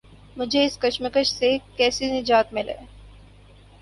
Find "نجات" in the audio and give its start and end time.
2.11-2.53